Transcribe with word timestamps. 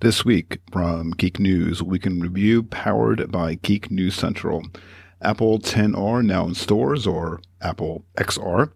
This 0.00 0.24
week 0.24 0.60
from 0.70 1.10
Geek 1.10 1.40
News, 1.40 1.82
Week 1.82 2.06
in 2.06 2.20
Review 2.20 2.62
powered 2.62 3.32
by 3.32 3.54
Geek 3.54 3.90
News 3.90 4.14
Central. 4.14 4.62
Apple 5.20 5.58
10R 5.58 6.24
now 6.24 6.46
in 6.46 6.54
stores 6.54 7.04
or 7.04 7.40
Apple 7.60 8.04
XR. 8.16 8.70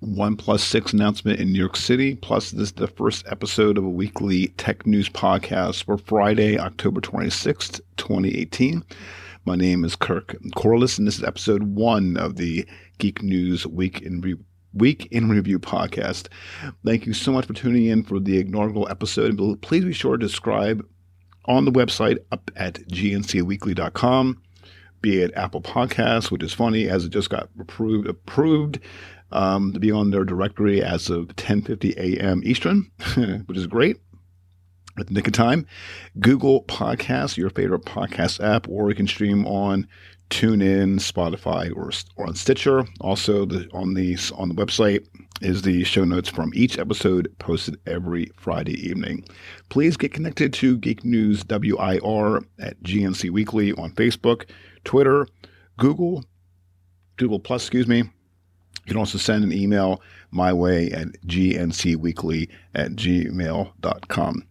OnePlus 0.00 0.60
6 0.60 0.92
announcement 0.92 1.40
in 1.40 1.52
New 1.52 1.58
York 1.58 1.74
City. 1.74 2.14
Plus, 2.14 2.52
this 2.52 2.68
is 2.68 2.72
the 2.74 2.86
first 2.86 3.26
episode 3.26 3.76
of 3.76 3.82
a 3.82 3.88
weekly 3.88 4.46
tech 4.58 4.86
news 4.86 5.08
podcast 5.08 5.82
for 5.82 5.98
Friday, 5.98 6.56
October 6.56 7.00
26th, 7.00 7.80
2018. 7.96 8.84
My 9.44 9.56
name 9.56 9.84
is 9.84 9.96
Kirk 9.96 10.36
Corliss, 10.54 10.98
and 10.98 11.06
this 11.08 11.18
is 11.18 11.24
episode 11.24 11.74
one 11.74 12.16
of 12.16 12.36
the 12.36 12.64
Geek 12.98 13.24
News 13.24 13.66
Week 13.66 14.02
in 14.02 14.20
Review 14.20 14.44
Week 14.74 15.06
in 15.10 15.28
Review 15.28 15.58
podcast. 15.58 16.28
Thank 16.84 17.06
you 17.06 17.12
so 17.12 17.32
much 17.32 17.46
for 17.46 17.54
tuning 17.54 17.86
in 17.86 18.02
for 18.04 18.20
the 18.20 18.40
inaugural 18.40 18.88
episode. 18.88 19.60
Please 19.62 19.84
be 19.84 19.92
sure 19.92 20.16
to 20.16 20.28
subscribe 20.28 20.86
on 21.46 21.64
the 21.64 21.72
website 21.72 22.18
up 22.30 22.50
at 22.56 22.74
gncweekly.com, 22.88 24.42
be 25.00 25.22
it 25.22 25.32
Apple 25.34 25.62
Podcasts, 25.62 26.30
which 26.30 26.42
is 26.42 26.52
funny 26.52 26.88
as 26.88 27.04
it 27.04 27.10
just 27.10 27.30
got 27.30 27.48
approved 27.58 28.06
approved 28.06 28.78
um, 29.32 29.72
to 29.72 29.80
be 29.80 29.90
on 29.90 30.10
their 30.10 30.24
directory 30.24 30.82
as 30.82 31.10
of 31.10 31.28
10:50 31.28 31.96
a.m. 31.96 32.42
Eastern, 32.44 32.90
which 33.46 33.58
is 33.58 33.66
great. 33.66 33.96
At 34.98 35.06
the 35.06 35.14
nick 35.14 35.28
of 35.28 35.32
time, 35.32 35.64
Google 36.18 36.64
Podcasts, 36.64 37.36
your 37.36 37.50
favorite 37.50 37.84
podcast 37.84 38.42
app, 38.44 38.68
or 38.68 38.88
you 38.88 38.96
can 38.96 39.06
stream 39.06 39.46
on 39.46 39.86
TuneIn, 40.30 40.96
Spotify, 40.96 41.74
or, 41.74 41.90
or 42.16 42.26
on 42.26 42.34
Stitcher. 42.34 42.84
Also, 43.00 43.44
the, 43.44 43.68
on 43.72 43.94
the 43.94 44.16
on 44.36 44.48
the 44.48 44.54
website 44.54 45.06
is 45.40 45.62
the 45.62 45.84
show 45.84 46.04
notes 46.04 46.28
from 46.28 46.52
each 46.54 46.78
episode 46.78 47.32
posted 47.38 47.78
every 47.86 48.30
Friday 48.36 48.74
evening. 48.86 49.24
Please 49.68 49.96
get 49.96 50.12
connected 50.12 50.52
to 50.54 50.76
Geek 50.78 51.04
News 51.04 51.44
WIR 51.48 52.42
at 52.58 52.82
GNC 52.82 53.30
Weekly 53.30 53.72
on 53.72 53.92
Facebook, 53.92 54.48
Twitter, 54.84 55.26
Google, 55.76 56.24
Google 57.16 57.40
Plus, 57.40 57.62
excuse 57.62 57.86
me. 57.86 57.98
You 57.98 58.94
can 58.94 58.96
also 58.96 59.18
send 59.18 59.44
an 59.44 59.52
email 59.52 60.02
my 60.30 60.52
way 60.52 60.90
at 60.90 61.08
gncweekly 61.26 62.48
at 62.74 62.92
gmail.com. 62.92 64.47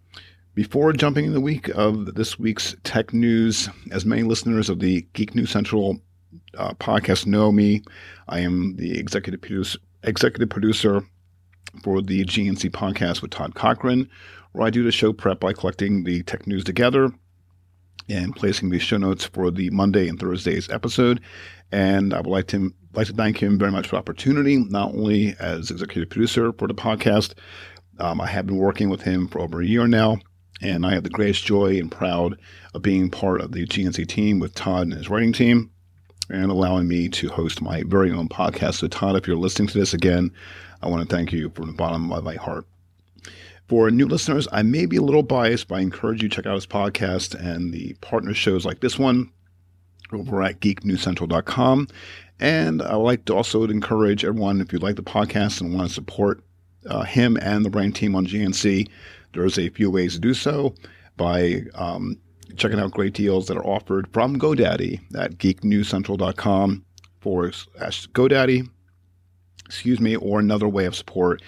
Before 0.58 0.92
jumping 0.92 1.26
in 1.26 1.34
the 1.34 1.40
week 1.40 1.70
of 1.76 2.16
this 2.16 2.40
week's 2.40 2.76
tech 2.84 3.14
news, 3.14 3.70
as 3.92 4.08
many 4.08 4.24
listeners 4.24 4.70
of 4.70 4.80
the 4.80 5.06
Geek 5.14 5.36
News 5.36 5.52
Central 5.52 6.00
uh, 6.58 6.74
podcast 6.74 7.28
know 7.28 7.52
me, 7.52 7.84
I 8.28 8.40
am 8.40 8.76
the 8.76 8.98
executive 8.98 9.40
producer, 9.40 9.78
executive 10.02 10.50
producer 10.50 11.04
for 11.84 12.02
the 12.02 12.26
GNC 12.26 12.72
podcast 12.72 13.22
with 13.22 13.30
Todd 13.30 13.54
Cochran, 13.54 14.10
where 14.54 14.66
I 14.66 14.72
do 14.72 14.82
the 14.84 14.92
show 14.92 15.14
prep 15.14 15.40
by 15.40 15.54
collecting 15.54 16.06
the 16.06 16.24
tech 16.24 16.48
news 16.48 16.64
together 16.64 17.12
and 18.10 18.36
placing 18.36 18.72
the 18.72 18.80
show 18.80 18.98
notes 18.98 19.26
for 19.26 19.52
the 19.52 19.70
Monday 19.70 20.08
and 20.08 20.20
Thursday's 20.20 20.72
episode. 20.72 21.22
And 21.72 22.16
I 22.16 22.18
would 22.18 22.32
like 22.32 22.48
to 22.48 22.74
like 22.94 23.06
to 23.06 23.14
thank 23.14 23.38
him 23.38 23.60
very 23.60 23.72
much 23.72 23.90
for 23.90 23.98
the 23.98 24.00
opportunity, 24.00 24.58
not 24.58 24.96
only 24.96 25.36
as 25.40 25.70
executive 25.70 26.10
producer 26.10 26.52
for 26.54 26.68
the 26.68 26.74
podcast. 26.74 27.36
Um, 28.00 28.20
I 28.20 28.26
have 28.26 28.48
been 28.48 28.58
working 28.58 28.90
with 28.90 29.02
him 29.02 29.28
for 29.28 29.40
over 29.40 29.62
a 29.62 29.66
year 29.66 29.86
now, 29.86 30.18
and 30.62 30.86
I 30.86 30.94
have 30.94 31.04
the 31.04 31.10
greatest 31.10 31.46
joy 31.46 31.78
and 31.78 31.92
proud 31.92 32.38
of 32.74 32.82
being 32.82 33.10
part 33.10 33.42
of 33.42 33.52
the 33.52 33.66
GNC 33.66 34.08
team 34.08 34.40
with 34.40 34.56
Todd 34.56 34.84
and 34.84 34.94
his 34.94 35.10
writing 35.10 35.34
team 35.34 35.72
and 36.30 36.52
allowing 36.52 36.88
me 36.88 37.10
to 37.10 37.30
host 37.30 37.62
my 37.62 37.84
very 37.86 38.12
own 38.12 38.28
podcast. 38.28 38.76
So, 38.76 38.88
Todd, 38.88 39.16
if 39.16 39.28
you're 39.28 39.38
listening 39.38 39.68
to 39.70 39.78
this 39.78 39.94
again, 39.94 40.32
I 40.82 40.88
want 40.88 41.08
to 41.08 41.16
thank 41.16 41.32
you 41.32 41.50
from 41.50 41.68
the 41.68 41.74
bottom 41.74 42.12
of 42.12 42.24
my 42.24 42.36
heart. 42.36 42.66
For 43.68 43.92
new 43.92 44.08
listeners, 44.08 44.48
I 44.52 44.64
may 44.64 44.86
be 44.86 44.98
a 44.98 45.02
little 45.02 45.24
biased, 45.24 45.68
but 45.68 45.76
I 45.76 45.82
encourage 45.82 46.24
you 46.24 46.30
to 46.30 46.36
check 46.36 46.46
out 46.46 46.56
his 46.56 46.66
podcast 46.66 47.36
and 47.36 47.74
the 47.74 47.94
partner 48.02 48.34
shows 48.34 48.66
like 48.66 48.80
this 48.80 48.98
one 48.98 49.30
over 50.14 50.42
at 50.42 50.62
geeknewscentral.com. 50.62 51.88
And 52.40 52.82
I 52.82 52.96
would 52.96 53.04
like 53.04 53.26
to 53.26 53.36
also 53.36 53.64
encourage 53.64 54.24
everyone, 54.24 54.62
if 54.62 54.72
you 54.72 54.80
like 54.80 54.96
the 54.96 55.04
podcast 55.04 55.60
and 55.60 55.74
want 55.74 55.90
to 55.90 55.94
support 55.94 56.42
uh, 56.90 57.04
him 57.04 57.38
and 57.42 57.66
the 57.66 57.70
brain 57.70 57.92
team 57.92 58.16
on 58.16 58.26
GNC, 58.26 58.88
there's 59.38 59.60
a 59.60 59.70
few 59.70 59.92
ways 59.92 60.14
to 60.14 60.20
do 60.20 60.34
so 60.34 60.74
by 61.16 61.62
um, 61.76 62.18
checking 62.56 62.80
out 62.80 62.92
great 62.92 63.14
deals 63.14 63.48
that 63.48 63.58
are 63.58 63.66
offered 63.66 64.12
from 64.12 64.38
GoDaddy 64.38 65.00
at 65.16 65.38
geeknewscentral.com 65.38 66.84
forward 67.22 67.56
slash 67.56 68.08
GoDaddy, 68.08 68.68
excuse 69.66 70.00
me, 70.00 70.16
or 70.16 70.40
another 70.40 70.68
way 70.68 70.86
of 70.86 70.96
support 70.96 71.42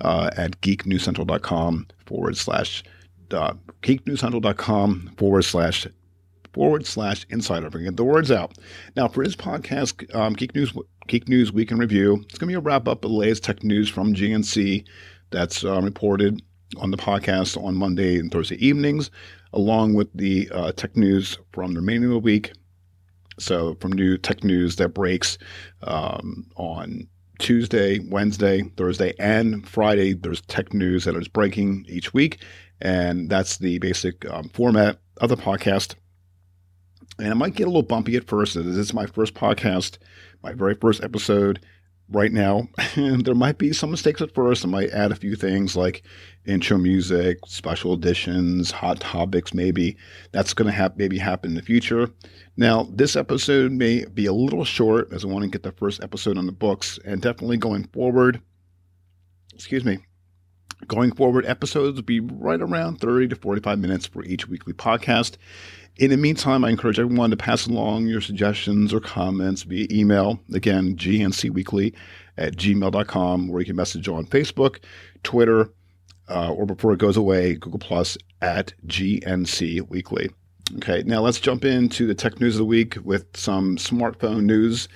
uh, 0.00 0.30
at 0.36 0.60
geeknewscentral.com 0.60 1.86
forward 2.06 2.36
slash 2.36 2.82
uh, 3.30 3.54
geeknewscentral.com 3.82 5.14
forward 5.16 5.42
slash 5.42 5.86
forward 6.52 6.86
slash 6.86 7.26
insider. 7.28 7.68
Get 7.68 7.96
the 7.96 8.04
words 8.04 8.30
out. 8.30 8.56
Now, 8.96 9.08
for 9.08 9.22
his 9.22 9.36
podcast, 9.36 10.14
um, 10.14 10.32
Geek 10.32 10.54
News 10.54 10.72
Geek 11.06 11.28
News 11.28 11.52
Week 11.52 11.70
in 11.70 11.78
Review, 11.78 12.24
it's 12.24 12.38
going 12.38 12.48
to 12.48 12.52
be 12.52 12.54
a 12.54 12.60
wrap 12.60 12.88
up 12.88 13.04
of 13.04 13.10
the 13.10 13.16
latest 13.16 13.44
tech 13.44 13.62
news 13.62 13.88
from 13.88 14.14
GNC 14.14 14.84
that's 15.30 15.64
uh, 15.64 15.80
reported 15.82 16.42
on 16.76 16.90
the 16.90 16.96
podcast 16.96 17.62
on 17.62 17.74
Monday 17.76 18.18
and 18.18 18.30
Thursday 18.30 18.56
evenings, 18.64 19.10
along 19.52 19.94
with 19.94 20.08
the 20.14 20.48
uh, 20.52 20.72
tech 20.72 20.96
news 20.96 21.38
from 21.52 21.74
the 21.74 21.80
remaining 21.80 22.04
of 22.04 22.10
the 22.10 22.18
week. 22.18 22.52
So, 23.38 23.74
from 23.80 23.92
new 23.92 24.16
tech 24.16 24.42
news 24.42 24.76
that 24.76 24.90
breaks 24.90 25.38
um, 25.82 26.46
on 26.56 27.06
Tuesday, 27.38 27.98
Wednesday, 27.98 28.62
Thursday, 28.76 29.14
and 29.18 29.68
Friday, 29.68 30.14
there's 30.14 30.40
tech 30.42 30.72
news 30.72 31.04
that 31.04 31.16
is 31.16 31.28
breaking 31.28 31.84
each 31.88 32.14
week. 32.14 32.42
And 32.80 33.28
that's 33.28 33.58
the 33.58 33.78
basic 33.78 34.28
um, 34.30 34.48
format 34.50 34.98
of 35.18 35.28
the 35.28 35.36
podcast. 35.36 35.94
And 37.18 37.28
it 37.28 37.34
might 37.36 37.54
get 37.54 37.64
a 37.64 37.70
little 37.70 37.82
bumpy 37.82 38.16
at 38.16 38.26
first. 38.26 38.54
This 38.54 38.66
is 38.66 38.92
my 38.92 39.06
first 39.06 39.34
podcast, 39.34 39.98
my 40.42 40.52
very 40.52 40.74
first 40.74 41.02
episode 41.02 41.60
right 42.10 42.32
now. 42.32 42.68
And 42.96 43.26
there 43.26 43.34
might 43.34 43.58
be 43.58 43.74
some 43.74 43.90
mistakes 43.90 44.22
at 44.22 44.34
first. 44.34 44.64
I 44.64 44.68
might 44.68 44.90
add 44.90 45.12
a 45.12 45.16
few 45.16 45.36
things 45.36 45.76
like 45.76 46.02
intro 46.46 46.78
music, 46.78 47.38
special 47.46 47.92
editions, 47.92 48.70
hot 48.70 49.00
topics, 49.00 49.52
maybe. 49.52 49.98
That's 50.32 50.54
going 50.54 50.66
to 50.66 50.72
have 50.72 50.96
maybe 50.96 51.18
happen 51.18 51.50
in 51.50 51.56
the 51.56 51.62
future. 51.62 52.08
Now, 52.56 52.88
this 52.90 53.16
episode 53.16 53.72
may 53.72 54.06
be 54.06 54.24
a 54.24 54.32
little 54.32 54.64
short 54.64 55.12
as 55.12 55.24
I 55.24 55.28
want 55.28 55.44
to 55.44 55.50
get 55.50 55.62
the 55.62 55.72
first 55.72 56.02
episode 56.02 56.38
on 56.38 56.46
the 56.46 56.52
books. 56.52 56.98
And 57.04 57.20
definitely 57.20 57.58
going 57.58 57.84
forward, 57.88 58.40
excuse 59.54 59.84
me, 59.84 59.98
going 60.86 61.12
forward, 61.12 61.46
episodes 61.46 61.96
will 61.96 62.02
be 62.02 62.20
right 62.20 62.60
around 62.60 63.00
30 63.00 63.28
to 63.28 63.36
45 63.36 63.78
minutes 63.78 64.06
for 64.06 64.24
each 64.24 64.48
weekly 64.48 64.72
podcast. 64.72 65.36
In 65.96 66.10
the 66.10 66.16
meantime, 66.16 66.64
I 66.64 66.70
encourage 66.70 66.98
everyone 66.98 67.30
to 67.30 67.36
pass 67.36 67.66
along 67.66 68.06
your 68.06 68.20
suggestions 68.20 68.92
or 68.92 69.00
comments 69.00 69.62
via 69.62 69.86
email. 69.90 70.38
Again, 70.52 70.94
gncweekly 70.96 71.94
at 72.36 72.56
gmail.com, 72.56 73.48
where 73.48 73.60
you 73.60 73.66
can 73.66 73.76
message 73.76 74.06
on 74.06 74.26
Facebook, 74.26 74.80
Twitter, 75.22 75.70
uh, 76.28 76.52
or 76.52 76.66
before 76.66 76.92
it 76.92 76.98
goes 76.98 77.16
away, 77.16 77.54
Google 77.54 77.78
Plus 77.78 78.18
at 78.42 78.74
GNC 78.86 79.88
Weekly. 79.88 80.28
Okay, 80.76 81.04
now 81.06 81.20
let's 81.20 81.38
jump 81.38 81.64
into 81.64 82.06
the 82.06 82.14
tech 82.14 82.40
news 82.40 82.56
of 82.56 82.58
the 82.58 82.64
week 82.64 82.96
with 83.04 83.36
some 83.36 83.76
smartphone 83.76 84.44
news. 84.44 84.88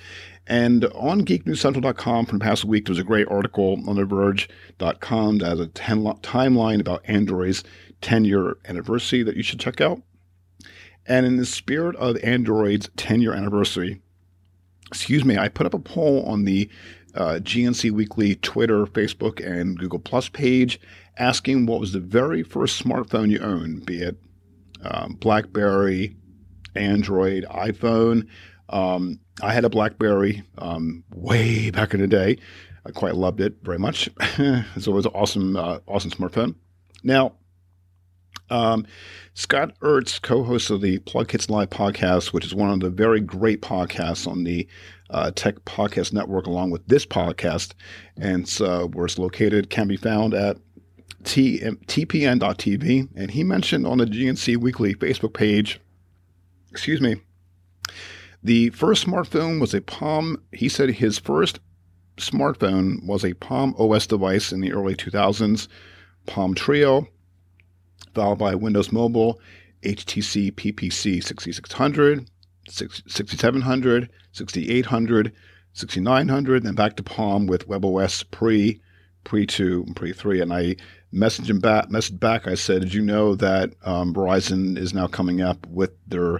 And 0.47 0.85
on 0.85 1.23
geeknewscentral.com 1.23 2.25
from 2.25 2.39
the 2.39 2.43
past 2.43 2.65
week, 2.65 2.85
there's 2.85 2.99
a 2.99 3.03
great 3.03 3.27
article 3.27 3.73
on 3.87 3.95
TheVerge.com 3.95 5.37
that 5.37 5.45
has 5.45 5.59
a 5.59 5.67
ten 5.67 6.03
timeline 6.03 6.79
about 6.79 7.03
Android's 7.05 7.63
10 8.01 8.25
year 8.25 8.57
anniversary 8.65 9.23
that 9.23 9.37
you 9.37 9.43
should 9.43 9.59
check 9.59 9.79
out. 9.79 10.01
And 11.05 11.25
in 11.25 11.37
the 11.37 11.45
spirit 11.45 11.95
of 11.97 12.17
Android's 12.23 12.89
10 12.97 13.21
year 13.21 13.33
anniversary, 13.33 14.01
excuse 14.87 15.23
me, 15.23 15.37
I 15.37 15.47
put 15.47 15.67
up 15.67 15.73
a 15.73 15.79
poll 15.79 16.25
on 16.25 16.45
the 16.45 16.69
uh, 17.13 17.39
GNC 17.41 17.91
Weekly 17.91 18.35
Twitter, 18.35 18.85
Facebook, 18.85 19.45
and 19.45 19.77
Google 19.77 19.99
Plus 19.99 20.29
page 20.29 20.79
asking 21.17 21.65
what 21.65 21.79
was 21.79 21.91
the 21.91 21.99
very 21.99 22.41
first 22.41 22.83
smartphone 22.83 23.29
you 23.29 23.39
owned, 23.39 23.85
be 23.85 24.01
it 24.01 24.17
um, 24.83 25.13
Blackberry, 25.19 26.15
Android, 26.75 27.45
iPhone. 27.49 28.27
Um, 28.71 29.19
I 29.43 29.53
had 29.53 29.65
a 29.65 29.69
Blackberry 29.69 30.43
um, 30.57 31.03
way 31.13 31.69
back 31.69 31.93
in 31.93 31.99
the 31.99 32.07
day. 32.07 32.37
I 32.85 32.91
quite 32.91 33.15
loved 33.15 33.41
it 33.41 33.55
very 33.61 33.77
much. 33.77 34.09
so 34.37 34.63
it 34.73 34.87
was 34.87 35.05
an 35.05 35.11
awesome, 35.13 35.55
uh, 35.55 35.79
awesome 35.87 36.11
smartphone. 36.11 36.55
Now, 37.03 37.33
um, 38.49 38.85
Scott 39.33 39.77
Ertz, 39.81 40.21
co-host 40.21 40.71
of 40.71 40.81
the 40.81 40.99
PLUGHITZ 40.99 41.49
Live 41.49 41.69
podcast, 41.69 42.33
which 42.33 42.45
is 42.45 42.55
one 42.55 42.69
of 42.69 42.79
the 42.79 42.89
very 42.89 43.21
great 43.21 43.61
podcasts 43.61 44.27
on 44.27 44.43
the 44.43 44.67
uh, 45.09 45.31
Tech 45.31 45.55
Podcast 45.65 46.13
Network, 46.13 46.47
along 46.47 46.71
with 46.71 46.85
this 46.87 47.05
podcast, 47.05 47.73
and 48.17 48.49
where 48.93 49.05
it's 49.05 49.19
located, 49.19 49.69
can 49.69 49.87
be 49.87 49.97
found 49.97 50.33
at 50.33 50.57
tpn.tv. 51.23 53.09
And 53.15 53.31
he 53.31 53.43
mentioned 53.43 53.87
on 53.87 53.99
the 53.99 54.05
GNC 54.05 54.57
Weekly 54.57 54.95
Facebook 54.95 55.33
page, 55.33 55.79
excuse 56.71 56.99
me, 56.99 57.21
the 58.43 58.69
first 58.71 59.05
smartphone 59.05 59.59
was 59.59 59.73
a 59.73 59.81
Palm. 59.81 60.41
He 60.51 60.67
said 60.67 60.89
his 60.89 61.19
first 61.19 61.59
smartphone 62.17 63.05
was 63.05 63.23
a 63.23 63.33
Palm 63.35 63.75
OS 63.77 64.07
device 64.07 64.51
in 64.51 64.61
the 64.61 64.73
early 64.73 64.95
2000s, 64.95 65.67
Palm 66.25 66.55
Treo, 66.55 67.07
followed 68.13 68.39
by 68.39 68.55
Windows 68.55 68.91
Mobile, 68.91 69.39
HTC 69.83 70.51
PPC 70.53 71.23
6600, 71.23 72.29
6700, 72.67 74.09
6800, 74.31 75.33
6900, 75.73 76.63
then 76.63 76.75
back 76.75 76.95
to 76.95 77.03
Palm 77.03 77.47
with 77.47 77.67
WebOS 77.67 78.29
pre, 78.31 78.81
pre 79.23 79.45
2, 79.45 79.83
and 79.87 79.95
pre 79.95 80.13
3. 80.13 80.41
And 80.41 80.53
I 80.53 80.75
messaged 81.13 81.49
him 81.49 81.59
back, 81.59 81.89
messaged 81.89 82.19
back. 82.19 82.47
I 82.47 82.55
said, 82.55 82.81
Did 82.81 82.93
you 82.93 83.01
know 83.01 83.35
that 83.35 83.73
um, 83.83 84.13
Verizon 84.13 84.77
is 84.77 84.93
now 84.93 85.07
coming 85.07 85.41
up 85.41 85.65
with 85.67 85.91
their 86.07 86.39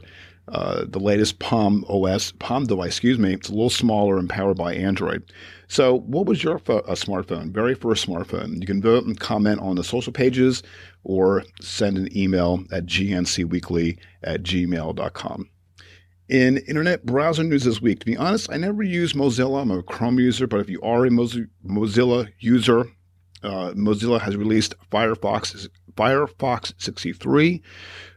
uh, 0.51 0.85
the 0.87 0.99
latest 0.99 1.39
Palm 1.39 1.85
OS, 1.87 2.33
Palm 2.33 2.65
device, 2.65 2.89
excuse 2.89 3.17
me. 3.17 3.33
It's 3.33 3.49
a 3.49 3.53
little 3.53 3.69
smaller 3.69 4.17
and 4.17 4.29
powered 4.29 4.57
by 4.57 4.73
Android. 4.73 5.23
So, 5.69 5.99
what 5.99 6.25
was 6.25 6.43
your 6.43 6.59
fo- 6.59 6.81
smartphone? 6.81 7.51
Very 7.51 7.73
first 7.73 8.05
smartphone. 8.05 8.59
You 8.59 8.67
can 8.67 8.81
vote 8.81 9.05
and 9.05 9.17
comment 9.17 9.61
on 9.61 9.77
the 9.77 9.83
social 9.83 10.11
pages 10.11 10.61
or 11.05 11.45
send 11.61 11.97
an 11.97 12.15
email 12.15 12.65
at 12.71 12.85
gncweekly 12.85 13.97
at 14.23 14.43
gmail.com. 14.43 15.49
In 16.27 16.57
internet 16.59 17.05
browser 17.05 17.43
news 17.43 17.63
this 17.63 17.81
week, 17.81 17.99
to 17.99 18.05
be 18.05 18.17
honest, 18.17 18.51
I 18.51 18.57
never 18.57 18.83
use 18.83 19.13
Mozilla. 19.13 19.61
I'm 19.61 19.71
a 19.71 19.83
Chrome 19.83 20.19
user, 20.19 20.47
but 20.47 20.59
if 20.59 20.69
you 20.69 20.81
are 20.81 21.05
a 21.05 21.09
Mozilla 21.09 22.29
user, 22.39 22.85
uh, 23.43 23.71
Mozilla 23.71 24.19
has 24.21 24.35
released 24.35 24.75
Firefox 24.91 25.67
Firefox 25.95 26.73
63, 26.77 27.61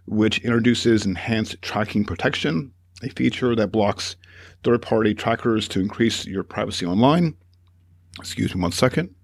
which 0.06 0.38
introduces 0.40 1.06
enhanced 1.06 1.60
tracking 1.62 2.04
protection, 2.04 2.72
a 3.02 3.08
feature 3.10 3.54
that 3.54 3.72
blocks 3.72 4.16
third 4.62 4.82
party 4.82 5.14
trackers 5.14 5.68
to 5.68 5.80
increase 5.80 6.26
your 6.26 6.42
privacy 6.42 6.86
online. 6.86 7.34
Excuse 8.18 8.54
me 8.54 8.60
one 8.60 8.72
second. 8.72 9.14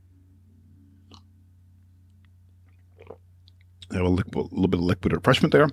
I 3.92 3.96
have 3.96 4.04
a, 4.04 4.08
a 4.08 4.12
little 4.12 4.68
bit 4.68 4.78
of 4.78 4.84
liquid 4.84 5.12
refreshment 5.12 5.52
there. 5.52 5.68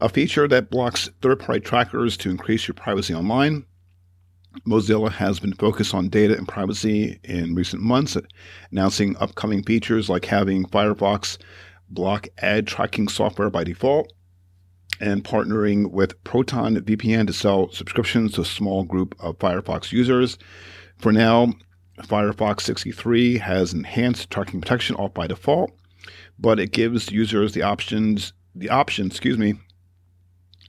A 0.00 0.08
feature 0.08 0.48
that 0.48 0.70
blocks 0.70 1.08
third 1.22 1.38
party 1.38 1.60
trackers 1.60 2.16
to 2.18 2.30
increase 2.30 2.66
your 2.66 2.74
privacy 2.74 3.14
online. 3.14 3.64
Mozilla 4.66 5.12
has 5.12 5.38
been 5.38 5.52
focused 5.52 5.94
on 5.94 6.08
data 6.08 6.36
and 6.36 6.48
privacy 6.48 7.20
in 7.22 7.54
recent 7.54 7.82
months, 7.82 8.16
announcing 8.72 9.16
upcoming 9.18 9.62
features 9.62 10.08
like 10.08 10.24
having 10.24 10.64
Firefox 10.66 11.38
block 11.88 12.26
ad 12.38 12.66
tracking 12.66 13.06
software 13.06 13.50
by 13.50 13.62
default 13.62 14.12
and 15.00 15.24
partnering 15.24 15.90
with 15.90 16.22
Proton 16.24 16.76
VPN 16.76 17.26
to 17.26 17.32
sell 17.32 17.70
subscriptions 17.72 18.32
to 18.34 18.42
a 18.42 18.44
small 18.44 18.84
group 18.84 19.14
of 19.18 19.38
Firefox 19.38 19.92
users. 19.92 20.38
For 20.98 21.12
now, 21.12 21.54
Firefox 22.02 22.60
63 22.62 23.38
has 23.38 23.72
enhanced 23.72 24.30
tracking 24.30 24.60
protection 24.60 24.96
off 24.96 25.14
by 25.14 25.26
default, 25.26 25.72
but 26.38 26.60
it 26.60 26.72
gives 26.72 27.10
users 27.10 27.52
the 27.52 27.62
options 27.62 28.32
the 28.54 28.68
option, 28.68 29.06
excuse 29.06 29.38
me, 29.38 29.54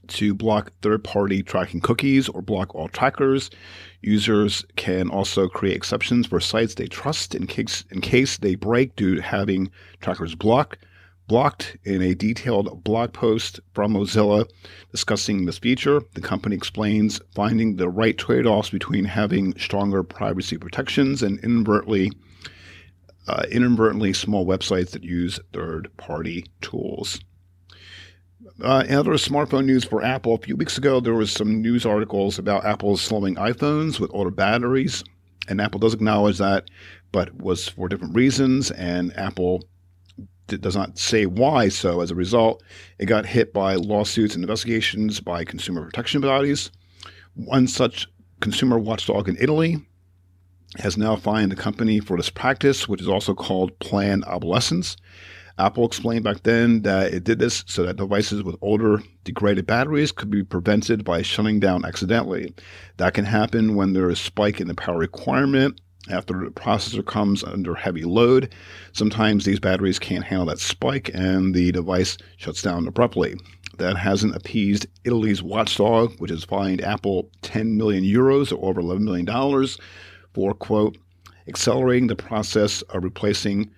to 0.08 0.34
block 0.34 0.72
third-party 0.82 1.42
tracking 1.42 1.80
cookies 1.80 2.28
or 2.28 2.42
block 2.42 2.74
all 2.74 2.88
trackers. 2.88 3.50
Users 4.02 4.64
can 4.76 5.10
also 5.10 5.48
create 5.48 5.76
exceptions 5.76 6.26
for 6.26 6.40
sites 6.40 6.74
they 6.74 6.86
trust 6.86 7.34
in 7.34 7.46
case 7.46 7.84
in 7.90 8.00
case 8.00 8.38
they 8.38 8.54
break 8.54 8.94
due 8.96 9.16
to 9.16 9.22
having 9.22 9.70
trackers 10.00 10.34
blocked 10.34 10.78
blocked 11.26 11.76
in 11.84 12.02
a 12.02 12.14
detailed 12.14 12.82
blog 12.84 13.12
post 13.12 13.60
from 13.72 13.94
Mozilla 13.94 14.46
discussing 14.90 15.46
this 15.46 15.58
feature. 15.58 16.02
The 16.14 16.20
company 16.20 16.56
explains 16.56 17.20
finding 17.34 17.76
the 17.76 17.88
right 17.88 18.16
trade 18.16 18.46
offs 18.46 18.70
between 18.70 19.04
having 19.04 19.56
stronger 19.58 20.02
privacy 20.02 20.58
protections 20.58 21.22
and 21.22 21.38
inadvertently, 21.40 22.12
uh, 23.28 23.44
inadvertently 23.50 24.12
small 24.12 24.46
websites 24.46 24.90
that 24.90 25.04
use 25.04 25.40
third 25.52 25.90
party 25.96 26.46
tools. 26.60 27.20
Uh, 28.60 28.84
other 28.90 29.12
smartphone 29.12 29.64
news 29.64 29.84
for 29.84 30.02
Apple, 30.02 30.34
a 30.34 30.38
few 30.38 30.56
weeks 30.56 30.76
ago, 30.76 31.00
there 31.00 31.14
was 31.14 31.30
some 31.32 31.62
news 31.62 31.86
articles 31.86 32.38
about 32.38 32.64
Apple's 32.64 33.00
slowing 33.00 33.36
iPhones 33.36 33.98
with 33.98 34.10
older 34.12 34.30
batteries. 34.30 35.02
And 35.48 35.60
Apple 35.60 35.80
does 35.80 35.94
acknowledge 35.94 36.38
that, 36.38 36.68
but 37.10 37.34
was 37.34 37.68
for 37.68 37.88
different 37.88 38.14
reasons. 38.14 38.70
And 38.70 39.16
Apple 39.16 39.64
does 40.60 40.76
not 40.76 40.98
say 40.98 41.26
why. 41.26 41.68
So 41.68 42.00
as 42.00 42.10
a 42.10 42.14
result, 42.14 42.62
it 42.98 43.06
got 43.06 43.26
hit 43.26 43.52
by 43.52 43.74
lawsuits 43.74 44.34
and 44.34 44.44
investigations 44.44 45.20
by 45.20 45.44
consumer 45.44 45.84
protection 45.84 46.20
bodies. 46.20 46.70
One 47.34 47.66
such 47.66 48.06
consumer 48.40 48.78
watchdog 48.78 49.28
in 49.28 49.36
Italy 49.40 49.78
has 50.78 50.96
now 50.96 51.16
fined 51.16 51.52
the 51.52 51.56
company 51.56 52.00
for 52.00 52.16
this 52.16 52.30
practice, 52.30 52.88
which 52.88 53.00
is 53.00 53.08
also 53.08 53.34
called 53.34 53.78
planned 53.78 54.24
obsolescence. 54.24 54.96
Apple 55.58 55.86
explained 55.86 56.24
back 56.24 56.42
then 56.44 56.82
that 56.82 57.12
it 57.12 57.24
did 57.24 57.38
this 57.38 57.62
so 57.66 57.82
that 57.82 57.96
devices 57.96 58.42
with 58.42 58.56
older, 58.62 59.02
degraded 59.24 59.66
batteries 59.66 60.10
could 60.10 60.30
be 60.30 60.42
prevented 60.42 61.04
by 61.04 61.20
shutting 61.20 61.60
down 61.60 61.84
accidentally. 61.84 62.54
That 62.96 63.14
can 63.14 63.26
happen 63.26 63.74
when 63.74 63.92
there 63.92 64.08
is 64.08 64.18
a 64.18 64.22
spike 64.22 64.60
in 64.60 64.68
the 64.68 64.74
power 64.74 64.98
requirement 64.98 65.80
after 66.10 66.44
the 66.44 66.50
processor 66.50 67.04
comes 67.04 67.44
under 67.44 67.74
heavy 67.74 68.04
load. 68.04 68.52
Sometimes 68.92 69.44
these 69.44 69.60
batteries 69.60 69.98
can't 69.98 70.24
handle 70.24 70.46
that 70.46 70.58
spike 70.58 71.10
and 71.14 71.54
the 71.54 71.72
device 71.72 72.16
shuts 72.36 72.62
down 72.62 72.86
abruptly. 72.86 73.36
That 73.78 73.96
hasn't 73.96 74.36
appeased 74.36 74.86
Italy's 75.04 75.42
watchdog, 75.42 76.14
which 76.18 76.30
has 76.30 76.44
fined 76.44 76.82
Apple 76.82 77.30
10 77.42 77.76
million 77.76 78.04
euros 78.04 78.52
or 78.52 78.70
over 78.70 78.82
$11 78.82 79.00
million 79.00 79.68
for, 80.34 80.54
quote, 80.54 80.98
accelerating 81.48 82.08
the 82.08 82.16
process 82.16 82.82
of 82.82 83.02
replacing, 83.02 83.70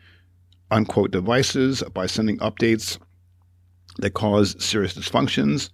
unquote, 0.70 1.10
devices 1.10 1.82
by 1.94 2.06
sending 2.06 2.38
updates 2.38 2.98
that 3.98 4.14
cause 4.14 4.56
serious 4.62 4.94
dysfunctions 4.94 5.70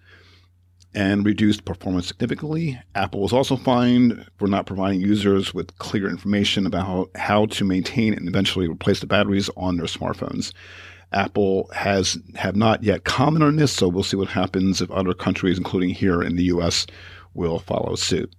and 0.95 1.25
reduced 1.25 1.65
performance 1.65 2.09
significantly. 2.09 2.81
Apple 2.95 3.21
was 3.21 3.33
also 3.33 3.57
fined 3.57 4.27
for 4.37 4.49
not 4.49 4.67
providing 4.67 5.01
users 5.01 5.55
with 5.55 5.77
clear 5.79 6.09
information 6.09 6.67
about 6.67 7.11
how, 7.15 7.47
to 7.47 7.65
maintain 7.65 8.13
and 8.13 8.29
eventually 8.29 8.69
replace 8.69 9.01
the 9.01 9.07
batteries 9.07 9.49
on 9.57 9.77
their 9.77 9.87
smartphones. 9.87 10.53
Apple 11.13 11.69
has 11.75 12.19
have 12.37 12.55
not 12.55 12.83
yet 12.85 13.05
commented 13.05 13.49
on 13.49 13.57
this, 13.57 13.73
so 13.73 13.89
we'll 13.89 14.05
see 14.05 14.17
what 14.17 14.29
happens 14.29 14.81
if 14.81 14.91
other 14.91 15.15
countries, 15.15 15.59
including 15.59 15.91
here 15.91 16.23
in 16.23 16.37
the 16.37 16.45
U.S., 16.45 16.87
will 17.35 17.59
follow 17.59 17.95
suit. 17.97 18.33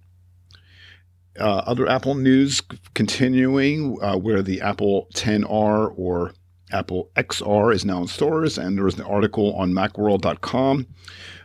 Uh, 1.38 1.62
other 1.66 1.88
Apple 1.88 2.14
news 2.14 2.62
continuing, 2.94 3.98
uh, 4.02 4.16
where 4.16 4.42
the 4.42 4.60
Apple 4.60 5.08
10R 5.14 5.92
or 5.96 6.32
Apple 6.72 7.10
XR 7.16 7.74
is 7.74 7.84
now 7.84 8.02
in 8.02 8.08
stores, 8.08 8.58
and 8.58 8.76
there 8.76 8.86
is 8.86 8.98
an 8.98 9.02
article 9.02 9.54
on 9.54 9.72
MacWorld.com 9.72 10.86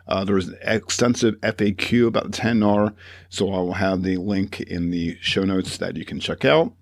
uh, 0.08 0.24
there's 0.24 0.48
an 0.48 0.58
extensive 0.62 1.36
FAQ 1.42 2.08
about 2.08 2.32
the 2.32 2.38
10R, 2.38 2.94
so 3.30 3.52
I 3.52 3.58
will 3.58 3.74
have 3.74 4.04
the 4.04 4.18
link 4.18 4.62
in 4.62 4.90
the 4.90 5.18
show 5.20 5.44
notes 5.44 5.78
that 5.78 5.98
you 5.98 6.06
can 6.06 6.20
check 6.20 6.46
out. 6.46 6.74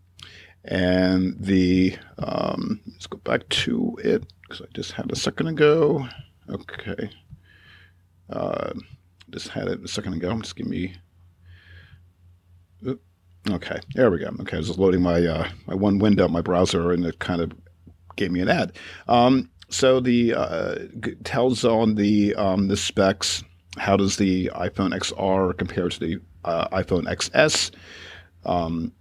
And 0.63 1.35
the 1.39 1.95
um, 2.17 2.81
let's 2.87 3.07
go 3.07 3.17
back 3.19 3.47
to 3.49 3.97
it 4.03 4.23
because 4.41 4.61
I 4.61 4.65
just 4.73 4.93
had 4.93 5.11
a 5.11 5.15
second 5.15 5.47
ago. 5.47 6.07
Okay, 6.49 7.09
uh, 8.29 8.73
just 9.29 9.49
had 9.49 9.67
it 9.67 9.83
a 9.83 9.87
second 9.87 10.13
ago. 10.13 10.39
Just 10.39 10.55
give 10.55 10.67
me. 10.67 10.95
Okay, 13.47 13.79
there 13.93 14.09
we 14.09 14.17
go. 14.17 14.31
Okay, 14.41 14.57
I 14.57 14.59
was 14.59 14.67
just 14.67 14.79
loading 14.79 15.03
my 15.03 15.23
uh, 15.23 15.47
my 15.67 15.75
one 15.75 15.99
window, 15.99 16.27
my 16.27 16.41
browser, 16.41 16.91
and 16.91 17.05
it 17.05 17.19
kind 17.19 17.41
of 17.41 17.51
gave 18.15 18.31
me 18.31 18.41
an 18.41 18.49
ad. 18.49 18.73
Um, 19.07 19.49
so 19.69 19.99
the 19.99 20.33
uh, 20.33 20.75
tells 21.23 21.65
on 21.65 21.95
the 21.95 22.35
um, 22.35 22.67
the 22.67 22.77
specs. 22.77 23.43
How 23.77 23.97
does 23.97 24.15
the 24.15 24.49
iPhone 24.55 24.97
XR 24.97 25.57
compare 25.57 25.89
to 25.89 25.99
the 25.99 26.19
uh, 26.45 26.69
iPhone 26.69 27.05
XS? 27.05 27.71
Um, 28.45 28.93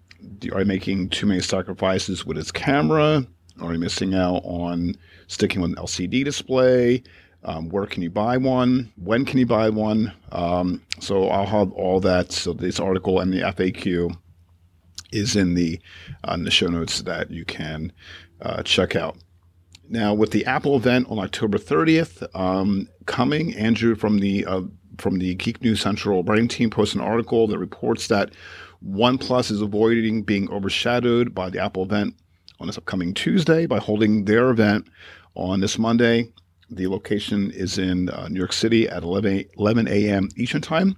are 0.53 0.61
you 0.61 0.67
making 0.67 1.11
too 1.11 1.27
many 1.27 1.41
sacrifices 1.41 2.27
with 2.27 2.39
its 2.39 2.51
camera? 2.51 3.25
Are 3.61 3.73
you 3.73 3.79
missing 3.79 4.15
out 4.15 4.43
on 4.45 4.97
sticking 5.29 5.61
with 5.61 5.71
an 5.71 5.77
LCD 5.77 6.25
display? 6.25 7.03
Um, 7.45 7.69
where 7.69 7.87
can 7.87 8.03
you 8.03 8.11
buy 8.11 8.37
one? 8.37 8.91
When 8.97 9.25
can 9.25 9.39
you 9.39 9.47
buy 9.47 9.69
one? 9.69 10.13
Um, 10.33 10.83
so 10.99 11.29
I'll 11.29 11.47
have 11.47 11.71
all 11.73 12.01
that. 12.01 12.33
So 12.33 12.53
this 12.53 12.81
article 12.81 13.21
and 13.21 13.33
the 13.33 13.43
FAQ 13.43 14.17
is 15.15 15.37
in 15.37 15.55
the 15.55 15.81
uh, 16.29 16.35
in 16.35 16.45
the 16.45 16.51
show 16.51 16.67
notes 16.67 17.03
that 17.03 17.31
you 17.31 17.45
can 17.45 17.93
uh, 18.43 18.63
check 18.63 18.97
out. 18.97 19.17
Now, 19.89 20.15
with 20.15 20.31
the 20.31 20.47
Apple 20.47 20.77
event 20.77 21.09
on 21.11 21.19
October 21.19 21.59
30th 21.59 22.27
um, 22.35 22.89
coming, 23.07 23.55
Andrew 23.55 23.95
from 23.95 24.19
the 24.19 24.45
uh, 24.47 24.63
from 24.99 25.19
the 25.19 25.35
Geek 25.35 25.63
News 25.63 25.81
Central 25.81 26.23
writing 26.25 26.49
team 26.49 26.71
posted 26.71 27.01
an 27.01 27.07
article 27.07 27.47
that 27.49 27.59
reports 27.59 28.09
that 28.09 28.33
OnePlus 28.87 29.51
is 29.51 29.61
avoiding 29.61 30.23
being 30.23 30.51
overshadowed 30.51 31.35
by 31.35 31.51
the 31.51 31.59
Apple 31.59 31.83
event 31.83 32.15
on 32.61 32.67
this 32.67 32.79
upcoming 32.79 33.15
Tuesday 33.15 33.67
by 33.67 33.79
holding 33.79 34.25
their 34.25 34.51
event 34.51 34.87
on 35.35 35.61
this 35.61 35.79
Monday. 35.79 36.31
The 36.71 36.87
location 36.87 37.51
is 37.51 37.79
in 37.79 38.09
uh, 38.11 38.29
New 38.29 38.39
York 38.39 38.53
City 38.53 38.89
at 38.89 39.03
11, 39.03 39.45
11 39.59 39.89
a.m. 39.89 40.29
Eastern 40.37 40.61
Time. 40.63 40.97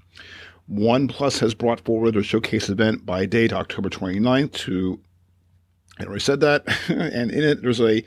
OnePlus 0.70 1.38
has 1.40 1.54
brought 1.54 1.80
forward 1.80 2.14
their 2.14 2.22
showcase 2.22 2.68
event 2.68 3.06
by 3.06 3.26
date 3.26 3.52
October 3.52 3.88
29th 3.88 4.52
to, 4.52 5.00
I 5.98 6.04
already 6.04 6.20
said 6.20 6.40
that, 6.40 6.64
and 6.88 7.30
in 7.30 7.44
it 7.44 7.62
there's 7.62 7.80
a 7.80 8.02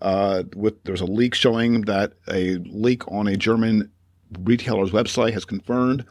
Uh, 0.00 0.44
with 0.56 0.82
there's 0.84 1.02
a 1.02 1.06
leak 1.06 1.34
showing 1.34 1.82
that 1.82 2.14
a 2.32 2.56
leak 2.64 3.06
on 3.12 3.26
a 3.26 3.36
German 3.36 3.90
retailer's 4.40 4.92
website 4.92 5.34
has 5.34 5.44
confirmed 5.44 6.06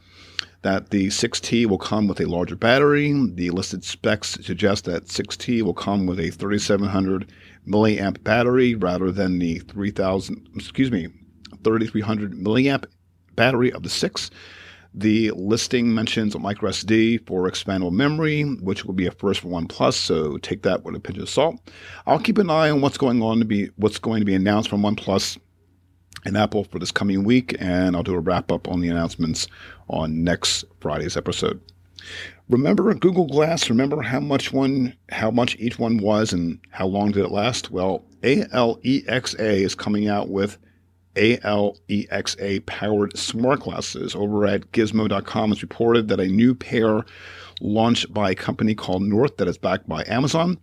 that 0.62 0.90
the 0.90 1.08
6T 1.08 1.66
will 1.66 1.80
come 1.80 2.08
with 2.08 2.20
a 2.20 2.26
larger 2.26 2.56
battery. 2.56 3.12
The 3.34 3.50
listed 3.50 3.84
specs 3.84 4.38
suggest 4.46 4.86
that 4.86 5.06
6T 5.06 5.64
will 5.64 5.74
come 5.74 6.06
with 6.06 6.20
a 6.20 6.30
3700 6.30 7.32
milliamp 7.68 8.24
battery 8.24 8.76
rather 8.76 9.12
than 9.12 9.40
the 9.40 9.60
3000, 9.60 10.50
excuse 10.56 10.92
me, 10.92 11.08
3300 11.64 12.34
milliamp 12.34 12.86
battery 13.36 13.72
of 13.72 13.84
the 13.84 13.90
6. 13.90 14.30
The 14.94 15.32
listing 15.32 15.94
mentions 15.94 16.34
a 16.34 16.40
micro 16.40 16.72
SD 16.72 17.26
for 17.28 17.50
expandable 17.50 17.92
memory, 17.92 18.44
which 18.44 18.86
will 18.86 18.96
be 18.96 19.06
a 19.06 19.12
first 19.12 19.42
for 19.42 19.48
OnePlus, 19.48 19.94
so 19.94 20.38
take 20.40 20.64
that 20.64 20.84
with 20.84 20.96
a 20.96 21.00
pinch 21.00 21.20
of 21.20 21.30
salt. 21.30 21.60
I'll 22.08 22.20
keep 22.20 22.40
an 22.40 22.50
eye 22.50 22.72
on 22.72 22.82
what's 22.82 22.98
going 22.98 23.22
on 23.22 23.40
to 23.40 23.46
be 23.46 23.70
what's 23.76 24.00
going 24.00 24.20
to 24.20 24.26
be 24.26 24.34
announced 24.34 24.70
from 24.70 24.82
OnePlus 24.82 25.38
and 26.26 26.36
Apple 26.36 26.64
for 26.64 26.80
this 26.80 26.92
coming 26.92 27.24
week, 27.24 27.56
and 27.60 27.96
I'll 27.96 28.04
do 28.04 28.16
a 28.16 28.20
wrap 28.20 28.52
up 28.52 28.68
on 28.68 28.82
the 28.82 28.90
announcements 28.90 29.48
on 29.90 30.24
next 30.24 30.66
Friday's 30.80 31.16
episode. 31.16 31.62
Remember 32.50 32.92
Google 32.96 33.28
Glass? 33.28 33.70
Remember 33.70 34.02
how 34.02 34.20
much 34.20 34.52
one, 34.52 34.96
how 35.10 35.30
much 35.30 35.56
each 35.60 35.78
one 35.78 35.98
was, 35.98 36.34
and 36.34 36.60
how 36.72 36.88
long 36.88 37.12
did 37.12 37.24
it 37.24 37.32
last? 37.32 37.70
Well, 37.70 38.04
ALEXA 38.24 39.40
is 39.40 39.76
coming 39.76 40.08
out 40.08 40.30
with 40.30 40.58
ALEXA 41.16 42.66
powered 42.66 43.18
smart 43.18 43.62
glasses. 43.62 44.16
Over 44.16 44.46
at 44.46 44.72
Gizmo.com, 44.72 45.52
it's 45.52 45.62
reported 45.62 46.08
that 46.08 46.20
a 46.20 46.28
new 46.28 46.56
pair 46.56 47.04
launched 47.62 48.14
by 48.14 48.32
a 48.32 48.36
company 48.36 48.76
called 48.76 49.02
North 49.02 49.38
that 49.38 49.48
is 49.48 49.58
backed 49.58 49.88
by 49.88 50.04
Amazon. 50.08 50.58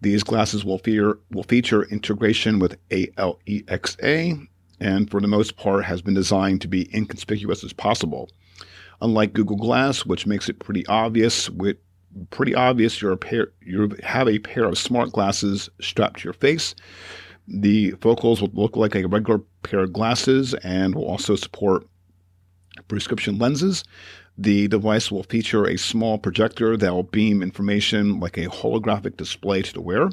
These 0.00 0.22
glasses 0.22 0.64
will 0.64 0.78
feature, 0.78 1.18
will 1.30 1.42
feature 1.42 1.84
integration 1.84 2.58
with 2.58 2.76
ALEXA 2.88 4.46
and 4.80 5.10
for 5.10 5.20
the 5.20 5.28
most 5.28 5.56
part 5.56 5.84
has 5.84 6.02
been 6.02 6.14
designed 6.14 6.62
to 6.62 6.68
be 6.68 6.94
inconspicuous 6.94 7.62
as 7.62 7.72
possible. 7.72 8.30
Unlike 9.02 9.34
Google 9.34 9.56
Glass, 9.56 10.04
which 10.04 10.26
makes 10.26 10.48
it 10.48 10.58
pretty 10.58 10.86
obvious, 10.86 11.48
with 11.50 11.76
pretty 12.30 12.54
obvious 12.54 13.00
you're 13.00 13.12
a 13.12 13.16
pair 13.16 13.52
you 13.60 13.96
have 14.02 14.26
a 14.26 14.40
pair 14.40 14.64
of 14.64 14.76
smart 14.76 15.12
glasses 15.12 15.68
strapped 15.80 16.20
to 16.20 16.24
your 16.24 16.32
face. 16.32 16.74
The 17.52 17.90
focals 18.00 18.40
will 18.40 18.50
look 18.54 18.76
like 18.76 18.94
a 18.94 19.06
regular 19.06 19.40
pair 19.64 19.80
of 19.80 19.92
glasses 19.92 20.54
and 20.54 20.94
will 20.94 21.06
also 21.06 21.34
support 21.34 21.86
prescription 22.86 23.38
lenses. 23.38 23.82
The 24.38 24.68
device 24.68 25.10
will 25.10 25.24
feature 25.24 25.66
a 25.66 25.76
small 25.76 26.16
projector 26.16 26.76
that 26.76 26.92
will 26.92 27.02
beam 27.02 27.42
information 27.42 28.20
like 28.20 28.38
a 28.38 28.46
holographic 28.46 29.16
display 29.16 29.62
to 29.62 29.72
the 29.72 29.80
wearer 29.80 30.10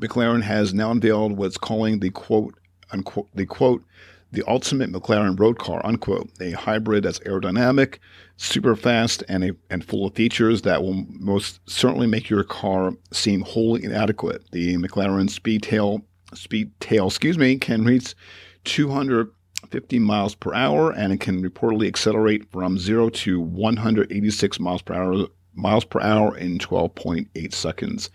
McLaren 0.01 0.41
has 0.41 0.73
now 0.73 0.89
unveiled 0.91 1.37
what's 1.37 1.57
calling 1.57 1.99
the 1.99 2.09
quote 2.09 2.55
unquote, 2.93 3.27
the 3.33 3.45
quote, 3.45 3.83
the 4.31 4.43
ultimate 4.47 4.91
McLaren 4.91 5.39
road 5.39 5.59
car, 5.59 5.85
unquote, 5.85 6.29
a 6.39 6.51
hybrid 6.51 7.03
that's 7.03 7.19
aerodynamic, 7.19 7.99
super 8.37 8.75
fast, 8.75 9.23
and, 9.27 9.43
a, 9.43 9.51
and 9.69 9.85
full 9.85 10.07
of 10.07 10.15
features 10.15 10.63
that 10.63 10.81
will 10.81 11.05
most 11.09 11.59
certainly 11.69 12.07
make 12.07 12.29
your 12.29 12.43
car 12.43 12.93
seem 13.11 13.41
wholly 13.41 13.83
inadequate. 13.83 14.43
The 14.51 14.77
McLaren 14.77 15.29
Speedtail, 15.29 16.01
Speedtail, 16.31 17.07
excuse 17.07 17.37
me, 17.37 17.57
can 17.57 17.83
reach 17.83 18.15
250 18.63 19.99
miles 19.99 20.35
per 20.35 20.53
hour, 20.53 20.91
and 20.91 21.13
it 21.13 21.19
can 21.19 21.43
reportedly 21.43 21.87
accelerate 21.87 22.51
from 22.51 22.77
0 22.77 23.09
to 23.09 23.39
186 23.39 24.59
miles 24.59 24.81
per 24.81 24.93
hour, 24.93 25.27
miles 25.53 25.85
per 25.85 26.01
hour 26.01 26.37
in 26.37 26.57
12.8 26.57 27.53
seconds. 27.53 28.09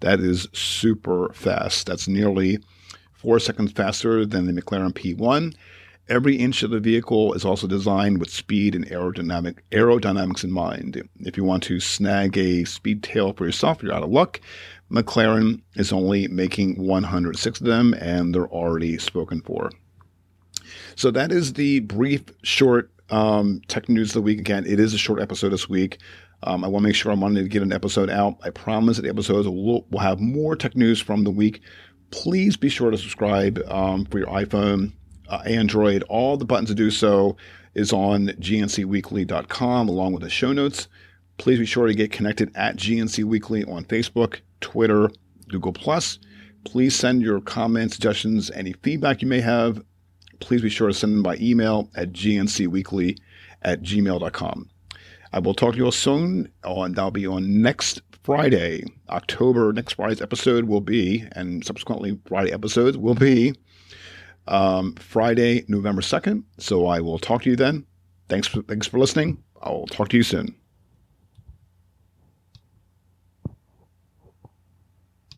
That 0.00 0.20
is 0.20 0.48
super 0.52 1.32
fast. 1.32 1.86
That's 1.86 2.08
nearly 2.08 2.58
four 3.12 3.38
seconds 3.38 3.72
faster 3.72 4.26
than 4.26 4.46
the 4.46 4.60
McLaren 4.60 4.92
P1. 4.92 5.54
Every 6.06 6.36
inch 6.36 6.62
of 6.62 6.70
the 6.70 6.80
vehicle 6.80 7.32
is 7.32 7.46
also 7.46 7.66
designed 7.66 8.20
with 8.20 8.28
speed 8.28 8.74
and 8.74 8.86
aerodynamic 8.90 9.60
aerodynamics 9.72 10.44
in 10.44 10.52
mind. 10.52 11.08
If 11.20 11.38
you 11.38 11.44
want 11.44 11.62
to 11.62 11.80
snag 11.80 12.36
a 12.36 12.64
speed 12.64 13.02
tail 13.02 13.32
for 13.32 13.46
yourself, 13.46 13.82
you're 13.82 13.94
out 13.94 14.02
of 14.02 14.10
luck. 14.10 14.38
McLaren 14.90 15.62
is 15.76 15.94
only 15.94 16.28
making 16.28 16.74
106 16.76 17.60
of 17.60 17.66
them, 17.66 17.94
and 17.94 18.34
they're 18.34 18.46
already 18.48 18.98
spoken 18.98 19.40
for. 19.40 19.70
So 20.96 21.10
that 21.10 21.32
is 21.32 21.54
the 21.54 21.80
brief, 21.80 22.22
short 22.42 22.90
um, 23.10 23.60
tech 23.68 23.88
news 23.88 24.10
of 24.10 24.14
the 24.14 24.22
week. 24.22 24.40
Again, 24.40 24.64
it 24.66 24.80
is 24.80 24.94
a 24.94 24.98
short 24.98 25.20
episode 25.20 25.50
this 25.50 25.68
week. 25.68 25.98
Um, 26.42 26.64
I 26.64 26.68
want 26.68 26.82
to 26.82 26.88
make 26.88 26.96
sure 26.96 27.10
I'm 27.10 27.20
wanting 27.20 27.42
to 27.42 27.48
get 27.48 27.62
an 27.62 27.72
episode 27.72 28.10
out. 28.10 28.36
I 28.42 28.50
promise 28.50 28.96
that 28.96 29.02
the 29.02 29.08
episodes 29.08 29.48
will, 29.48 29.86
will 29.90 29.98
have 30.00 30.20
more 30.20 30.56
tech 30.56 30.76
news 30.76 31.00
from 31.00 31.24
the 31.24 31.30
week 31.30 31.62
please 32.14 32.56
be 32.56 32.68
sure 32.68 32.92
to 32.92 32.96
subscribe 32.96 33.60
um, 33.66 34.04
for 34.06 34.18
your 34.18 34.28
iPhone, 34.28 34.92
uh, 35.28 35.42
Android. 35.46 36.04
All 36.04 36.36
the 36.36 36.44
buttons 36.44 36.68
to 36.68 36.74
do 36.74 36.90
so 36.90 37.36
is 37.74 37.92
on 37.92 38.28
gncweekly.com 38.28 39.88
along 39.88 40.12
with 40.12 40.22
the 40.22 40.30
show 40.30 40.52
notes. 40.52 40.86
Please 41.38 41.58
be 41.58 41.66
sure 41.66 41.88
to 41.88 41.94
get 41.94 42.12
connected 42.12 42.52
at 42.54 42.76
GNC 42.76 43.24
Weekly 43.24 43.64
on 43.64 43.84
Facebook, 43.84 44.40
Twitter, 44.60 45.10
Google 45.48 45.72
Plus. 45.72 46.20
Please 46.64 46.94
send 46.94 47.20
your 47.20 47.40
comments, 47.40 47.96
suggestions, 47.96 48.48
any 48.52 48.74
feedback 48.74 49.20
you 49.20 49.26
may 49.26 49.40
have. 49.40 49.82
Please 50.44 50.60
be 50.60 50.68
sure 50.68 50.88
to 50.88 50.94
send 50.94 51.14
them 51.14 51.22
by 51.22 51.36
email 51.36 51.88
at 51.96 52.12
gncweekly 52.12 53.18
at 53.62 53.80
gmail.com. 53.80 54.68
I 55.32 55.38
will 55.38 55.54
talk 55.54 55.72
to 55.72 55.78
you 55.78 55.86
all 55.86 55.90
soon. 55.90 56.52
On 56.64 56.92
that'll 56.92 57.10
be 57.10 57.26
on 57.26 57.62
next 57.62 58.02
Friday, 58.22 58.84
October. 59.08 59.72
Next 59.72 59.94
Friday's 59.94 60.20
episode 60.20 60.66
will 60.66 60.82
be, 60.82 61.24
and 61.32 61.64
subsequently 61.64 62.20
Friday 62.26 62.52
episodes 62.52 62.98
will 62.98 63.14
be 63.14 63.54
um, 64.46 64.94
Friday, 64.96 65.64
November 65.66 66.02
second. 66.02 66.44
So 66.58 66.86
I 66.86 67.00
will 67.00 67.18
talk 67.18 67.44
to 67.44 67.50
you 67.50 67.56
then. 67.56 67.86
Thanks 68.28 68.46
for 68.46 68.60
thanks 68.62 68.86
for 68.86 68.98
listening. 68.98 69.42
I'll 69.62 69.86
talk 69.86 70.10
to 70.10 70.16
you 70.18 70.22
soon. 70.22 70.54